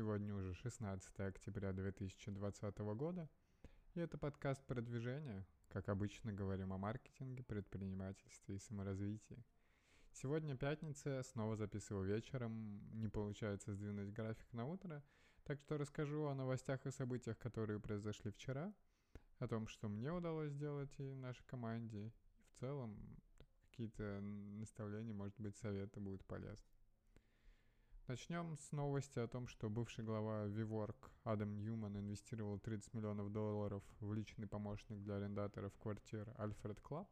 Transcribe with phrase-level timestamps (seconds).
[0.00, 3.28] Сегодня уже 16 октября 2020 года,
[3.94, 5.46] и это подкаст «Продвижение».
[5.68, 9.44] Как обычно, говорим о маркетинге, предпринимательстве и саморазвитии.
[10.12, 15.04] Сегодня пятница, снова записываю вечером, не получается сдвинуть график на утро,
[15.44, 18.72] так что расскажу о новостях и событиях, которые произошли вчера,
[19.38, 22.12] о том, что мне удалось сделать и нашей команде, и
[22.54, 22.96] в целом
[23.68, 26.79] какие-то наставления, может быть, советы будут полезны.
[28.10, 33.84] Начнем с новости о том, что бывший глава WeWork Адам Ньюман инвестировал 30 миллионов долларов
[34.00, 37.06] в личный помощник для арендаторов квартир Alfred Club.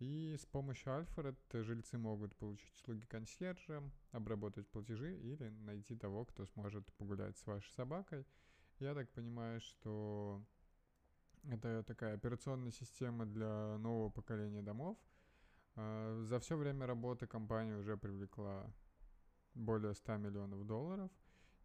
[0.00, 3.82] И с помощью Alfred жильцы могут получить услуги консьержа,
[4.12, 8.26] обработать платежи или найти того, кто сможет погулять с вашей собакой.
[8.80, 10.44] Я так понимаю, что
[11.44, 14.98] это такая операционная система для нового поколения домов.
[15.76, 18.70] А, за все время работы компания уже привлекла
[19.54, 21.10] более 100 миллионов долларов.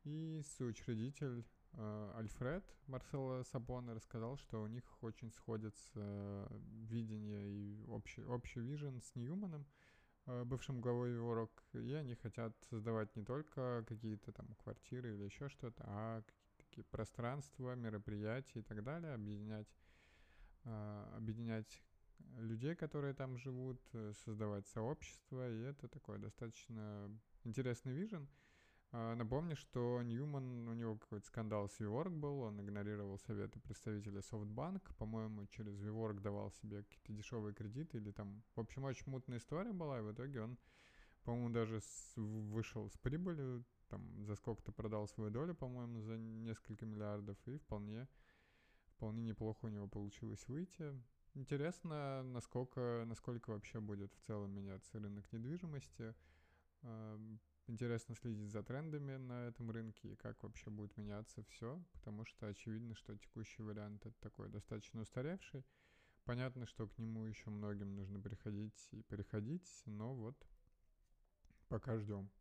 [0.03, 6.47] И соучредитель э, Альфред Марсело Сабона рассказал, что у них очень сходятся э,
[6.87, 9.65] видение и общий, общий вижен с Ньюманом,
[10.25, 15.49] э, бывшим главой Ворок, и они хотят создавать не только какие-то там квартиры или еще
[15.49, 16.23] что-то, а
[16.57, 19.67] такие пространства, мероприятия и так далее, объединять,
[20.63, 21.81] э, объединять
[22.37, 27.09] людей, которые там живут, э, создавать сообщество, и это такое достаточно
[27.43, 28.27] интересный вижен.
[28.91, 34.21] А, напомню, что Ньюман, у него какой-то скандал с WeWork был, он игнорировал советы представителя
[34.21, 39.37] SoftBank, по-моему, через WeWork давал себе какие-то дешевые кредиты или там, в общем, очень мутная
[39.37, 40.57] история была, и в итоге он,
[41.23, 46.87] по-моему, даже с, вышел с прибылью, там, за сколько-то продал свою долю, по-моему, за несколько
[46.87, 48.07] миллиардов, и вполне,
[48.95, 50.99] вполне неплохо у него получилось выйти.
[51.35, 56.15] Интересно, насколько, насколько вообще будет в целом меняться рынок недвижимости,
[57.67, 62.47] Интересно следить за трендами на этом рынке и как вообще будет меняться все, потому что
[62.47, 65.63] очевидно, что текущий вариант это такой достаточно устаревший.
[66.23, 70.35] Понятно, что к нему еще многим нужно приходить и переходить, но вот
[71.67, 72.31] пока ждем.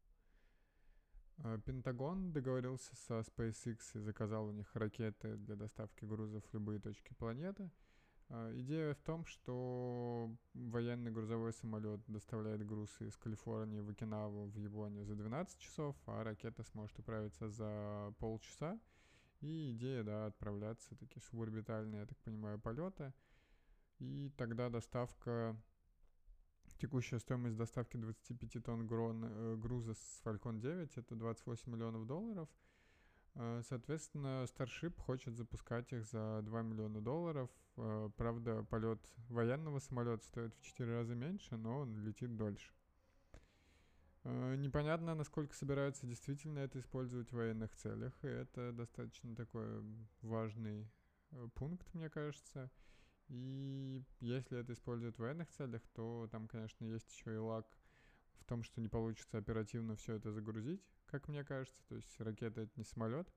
[1.39, 6.81] А, Пентагон договорился со SpaceX и заказал у них ракеты для доставки грузов в любые
[6.81, 7.71] точки планеты–
[8.31, 15.05] идея в том, что военный грузовой самолет доставляет грузы из Калифорнии в Окинаву в Японию
[15.05, 18.79] за 12 часов, а ракета сможет управиться за полчаса.
[19.41, 23.13] И идея, да, отправляться такие суборбитальные, я так понимаю, полеты.
[23.99, 25.57] И тогда доставка,
[26.79, 28.87] текущая стоимость доставки 25 тонн
[29.25, 32.49] э, груза с Falcon 9 это 28 миллионов долларов–
[33.63, 37.51] соответственно, Starship хочет запускать их за 2 миллиона долларов.
[37.77, 42.73] Э, правда, полет военного самолета стоит в 4 раза меньше, но он летит дольше.
[44.25, 49.85] Э, непонятно, насколько собираются действительно это использовать в военных целях, и это достаточно такой
[50.23, 50.91] важный
[51.55, 52.71] пункт, мне кажется.
[53.29, 57.67] И если это используют в военных целях, то там, конечно, есть еще и лак
[58.41, 61.83] в том, что не получится оперативно все это загрузить, как мне кажется.
[61.89, 63.33] То есть ракета это не самолет,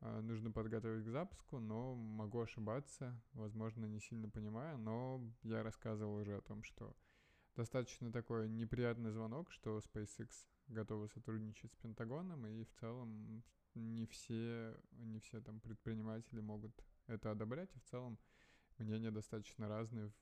[0.00, 6.16] а нужно подготовить к запуску, но могу ошибаться, возможно, не сильно понимаю, но я рассказывал
[6.16, 6.94] уже о том, что
[7.56, 10.30] достаточно такой неприятный звонок, что SpaceX
[10.68, 13.42] готовы сотрудничать с Пентагоном, и в целом
[13.74, 16.72] не все, не все там предприниматели могут
[17.06, 18.18] это одобрять, и в целом
[18.78, 20.12] мнения достаточно разные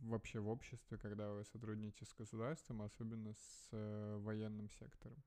[0.00, 5.22] вообще в обществе, когда вы сотрудничаете с государством, особенно с э, военным сектором.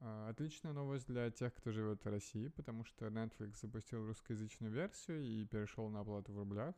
[0.00, 5.22] Э, отличная новость для тех, кто живет в России, потому что Netflix запустил русскоязычную версию
[5.22, 6.74] и перешел на оплату в рублях.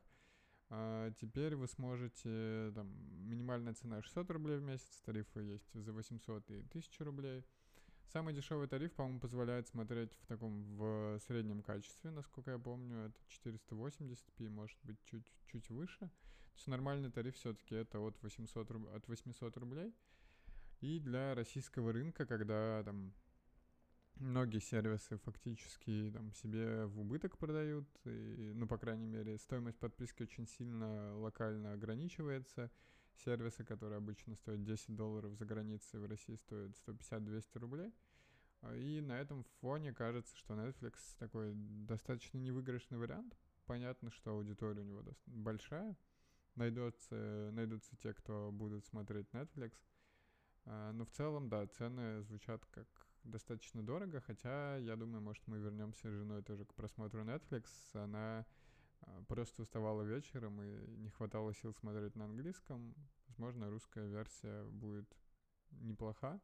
[0.69, 2.89] А теперь вы сможете, там,
[3.29, 7.45] минимальная цена 600 рублей в месяц, тарифы есть за 800 и 1000 рублей.
[8.13, 13.21] Самый дешевый тариф, по-моему, позволяет смотреть в таком в среднем качестве, насколько я помню, это
[13.45, 16.01] 480p, может быть, чуть, чуть выше.
[16.01, 18.89] То есть нормальный тариф все-таки это от 800, руб...
[18.95, 19.93] от 800 рублей.
[20.81, 23.15] И для российского рынка, когда там
[24.17, 30.23] многие сервисы фактически там себе в убыток продают, и, ну, по крайней мере, стоимость подписки
[30.23, 32.71] очень сильно локально ограничивается,
[33.25, 37.95] сервисы, которые обычно стоят 10 долларов за границей, в России стоят 150-200 рублей.
[38.63, 43.37] А, и на этом фоне кажется, что Netflix такой достаточно невыигрышный вариант.
[43.67, 45.97] Понятно, что аудитория у него большая.
[46.55, 49.73] Найдется, найдутся те, кто будут смотреть Netflix.
[50.67, 52.87] А, но в целом, да, цены звучат как
[53.23, 57.67] достаточно дорого, хотя, я думаю, может, мы вернемся с женой тоже к просмотру Netflix.
[57.95, 58.45] Она
[59.01, 62.95] а, просто уставала вечером и не хватало сил смотреть на английском.
[63.29, 65.07] Возможно, русская версия будет
[65.71, 66.41] неплоха.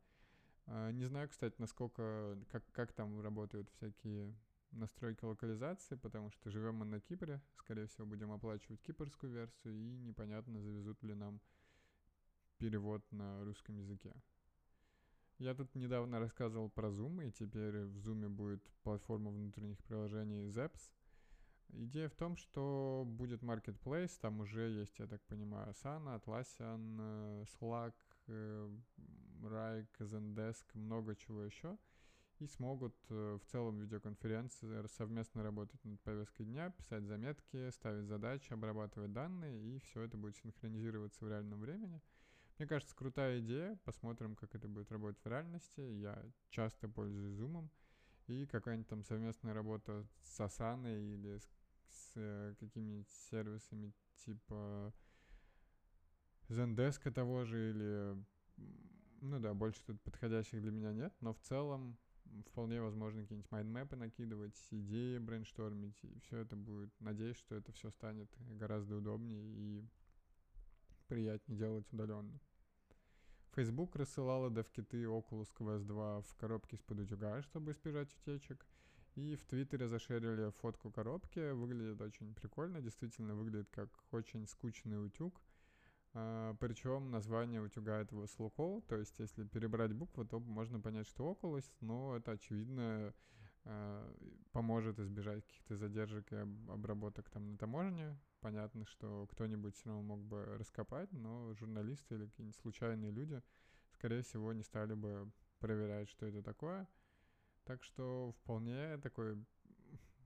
[0.66, 4.34] А, не знаю, кстати, насколько, как, как там работают всякие
[4.70, 9.98] настройки локализации, потому что живем мы на Кипре, скорее всего, будем оплачивать кипрскую версию, и
[9.98, 11.40] непонятно, завезут ли нам
[12.62, 14.14] перевод на русском языке.
[15.38, 20.92] Я тут недавно рассказывал про Zoom, и теперь в Zoom будет платформа внутренних приложений Zaps.
[21.70, 27.44] Идея в том, что будет marketplace, там уже есть, я так понимаю, Asana, Atlassian, э,
[27.58, 27.94] Slack,
[29.42, 31.76] Rike, Zendesk, много чего еще—
[32.42, 38.52] и смогут э, в целом видеоконференции совместно работать над повесткой дня, писать заметки, ставить задачи,
[38.52, 42.00] обрабатывать данные, и все это будет синхронизироваться в реальном времени.
[42.62, 43.76] Мне кажется, крутая идея.
[43.84, 45.80] Посмотрим, как это будет работать в реальности.
[45.80, 47.68] Я часто пользуюсь Zoom.
[48.28, 51.50] И какая-нибудь там совместная работа с Asana или с,
[51.88, 53.92] с э, какими-нибудь сервисами
[54.24, 54.94] типа
[56.50, 58.24] Zendesk того же или...
[59.22, 61.98] Ну да, больше тут подходящих для меня нет, но в целом
[62.46, 66.92] вполне возможно какие-нибудь mind map ы накидывать, идеи brainstorm ить, и все это будет.
[67.00, 69.84] Надеюсь, что это все станет гораздо удобнее и
[71.08, 72.38] приятнее делать удаленно.
[73.54, 78.66] Facebook рассылала девкиты Oculus Quest 2 в коробке из-под утюга, чтобы избежать утечек.
[79.14, 81.50] И в Твиттере зашерили фотку коробки.
[81.50, 82.80] Выглядит очень прикольно.
[82.80, 85.38] Действительно выглядит как очень скучный утюг.
[86.14, 91.32] А, причем название утюга этого Slowco, то есть если перебрать буквы, то можно понять, что
[91.32, 93.12] Oculus, но это очевидно
[94.52, 98.18] поможет избежать каких-то задержек и обработок там на таможне.
[98.40, 103.40] Понятно, что кто-нибудь все равно мог бы раскопать, но журналисты или какие-нибудь случайные люди,
[103.92, 105.30] скорее всего, не стали бы
[105.60, 106.88] проверять, что это такое.
[107.64, 109.38] Так что вполне такой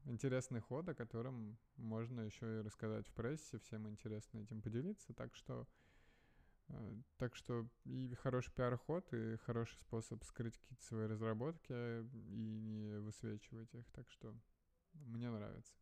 [0.07, 5.35] интересный ход, о котором можно еще и рассказать в прессе, всем интересно этим поделиться, так
[5.35, 5.67] что э,
[7.19, 13.73] так что и хороший пиар-ход, и хороший способ скрыть какие-то свои разработки и не высвечивать
[13.75, 14.35] их, так что
[14.95, 15.75] мне нравится.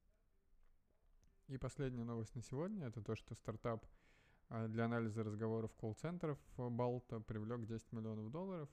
[1.48, 3.86] И последняя новость на сегодня— это то, что стартап
[4.48, 8.68] э, для анализа разговоров колл-центров Балта привлек 10 миллионов долларов.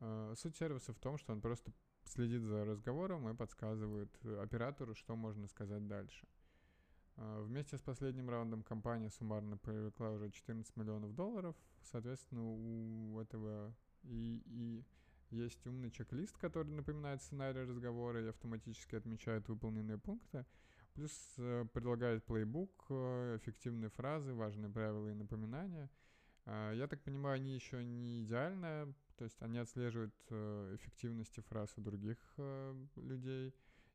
[0.00, 1.72] Э, суть сервиса в том, что он просто
[2.04, 6.26] следит за разговором и подсказывает оператору, что можно сказать дальше.
[7.16, 11.56] А, вместе с последним раундом компания суммарно привлекла уже 14 миллионов долларов.
[11.82, 14.84] Соответственно, у этого и, и
[15.30, 20.44] есть умный чек-лист, который напоминает сценарий разговора и автоматически отмечает выполненные пункты.
[20.94, 25.90] Плюс э, предлагает плейбук, э, эффективные фразы, важные правила и напоминания.
[26.46, 31.72] Э, я так понимаю, они еще не идеально то есть они отслеживают э, эффективности фраз
[31.76, 32.18] у других
[32.96, 33.54] людей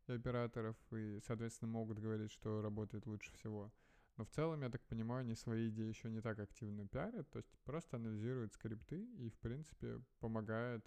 [0.10, 3.72] и операторов, и, соответственно, могут говорить, что работает лучше всего.
[4.18, 7.38] Но в целом, я так понимаю, они свои идеи еще не так активно пиарят, то
[7.38, 10.86] есть просто анализируют скрипты и, в принципе, помогают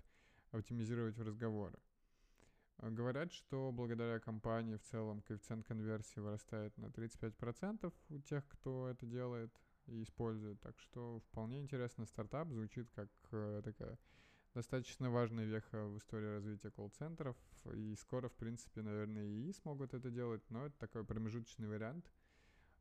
[0.50, 1.78] оптимизировать разговоры.
[2.78, 8.88] Э, говорят, что благодаря компании в целом коэффициент конверсии вырастает на 35% у тех, кто
[8.88, 9.50] это делает
[9.86, 10.60] и использует.
[10.60, 13.98] Так что вполне интересный стартап, звучит как э, такая
[14.54, 17.36] достаточно важная веха в истории развития колл-центров,
[17.72, 22.10] и скоро, в принципе, наверное, и смогут это делать, но это такой промежуточный вариант,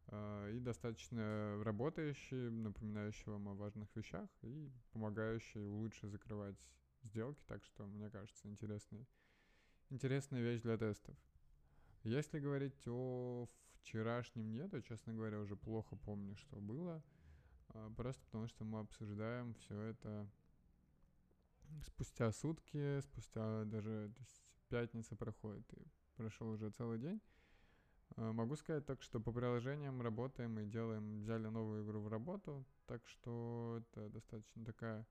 [0.07, 6.57] э, и достаточно работающий, напоминающий вам о важных вещах, и помогающий лучше закрывать
[7.03, 9.07] сделки, так что, мне кажется, интересный,
[9.89, 11.15] интересная вещь для тестов.
[12.03, 17.01] Если говорить о вчерашнем дне, то, честно говоря, уже плохо помню, что было,
[17.73, 20.27] э, просто потому что мы обсуждаем все это
[21.85, 25.83] спустя сутки, спустя даже то есть пятница проходит, и
[26.15, 27.21] прошел уже целый день.
[28.17, 32.65] А, могу сказать так, что по приложениям работаем и делаем, взяли новую игру в работу,
[32.85, 35.05] так что это достаточно такая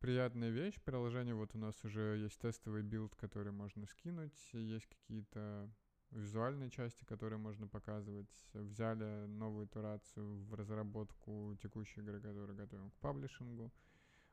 [0.00, 0.80] приятная вещь.
[0.82, 5.70] Приложение вот у нас уже есть тестовый build, который можно скинуть, есть какие-то
[6.10, 8.28] визуальные части, которые можно показывать.
[8.54, 13.72] Взяли новую итерацию в разработку текущей игры, которую готовим к publishing у.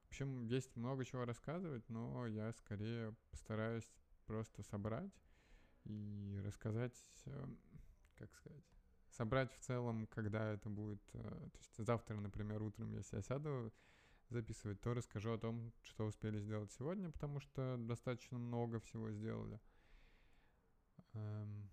[0.08, 3.88] В общем, есть много чего рассказывать, но я скорее постараюсь
[4.26, 5.12] просто собрать
[5.84, 6.96] и рассказать,
[7.26, 7.60] эм,
[8.16, 8.64] как сказать,
[9.10, 11.02] собрать в целом, когда это будет.
[11.14, 13.74] Э, то есть завтра, например, утром, если я сяду
[14.30, 19.60] записывать, то расскажу о том, что успели сделать сегодня, потому что достаточно много всего сделали.
[21.14, 21.70] Эм,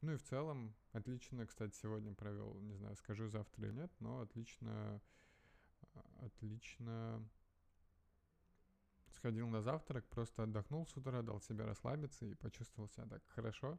[0.00, 4.20] ну и в целом, отлично, кстати, сегодня провел, не знаю, скажу завтра или нет, но
[4.20, 5.00] отлично, э,
[6.20, 7.22] отлично
[9.16, 13.78] сходил на завтрак, просто отдохнул с утра, дал себе расслабиться и почувствовал себя так хорошо.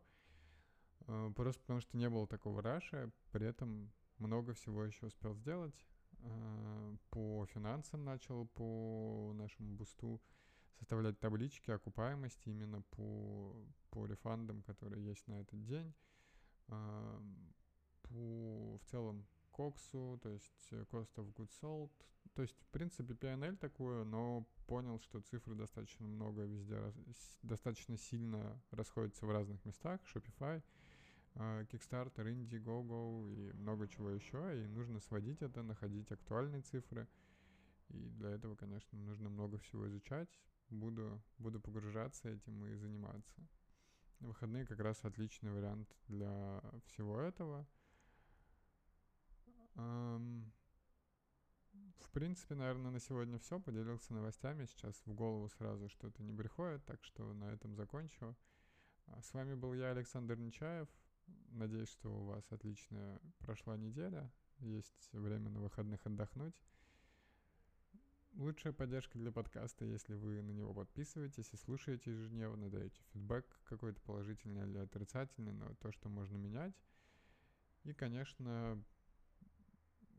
[1.08, 5.88] Э, просто потому что не было такого раша, при этом много всего еще успел сделать.
[6.20, 10.22] э, по финансам начал, по нашему бусту
[10.80, 13.56] составлять таблички окупаемости именно по,
[13.90, 15.94] по рефандам, которые есть на этот день.
[16.68, 17.22] Э,
[18.04, 19.26] по в целом
[19.58, 21.92] коксу, то есть cost of goods sold.
[22.34, 26.94] То есть, в принципе, PNL такое, но понял, что цифры достаточно много везде,
[27.42, 30.00] достаточно сильно расходятся в разных местах.
[30.14, 30.62] Shopify—
[31.40, 37.08] а, Kickstarter, Indiegogo и много чего еще, и нужно сводить это, находить актуальные цифры.
[37.90, 40.30] И для этого, конечно, нужно много всего изучать.
[40.70, 43.48] Буду, буду погружаться этим и заниматься.
[44.20, 47.68] Выходные как раз отличный вариант для всего этого.
[49.78, 50.42] В
[52.12, 53.60] принципе, наверное, на сегодня все.
[53.60, 54.66] Поделился новостями.
[54.66, 58.36] Сейчас в голову сразу что-то не приходит, так что на этом закончу.
[59.06, 60.88] А с вами был я, Александр Нечаев.
[61.50, 64.32] Надеюсь, что у вас отлично прошла неделя.
[64.60, 66.56] Есть время на выходных отдохнуть.
[68.34, 74.02] Лучшая поддержка для подкаста, если вы на него подписываетесь и слушаете ежедневно, даете фидбэк какой-то
[74.02, 76.76] положительный или отрицательный, но то, что можно менять.
[77.84, 78.84] И, конечно,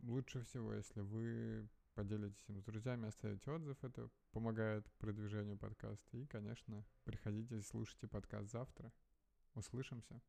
[0.03, 6.17] лучше всего, если вы поделитесь им с друзьями, оставите отзыв, это помогает продвижению подкаста.
[6.17, 8.93] И, конечно, приходите слушайте подкаст завтра.
[9.55, 10.21] Услышимся.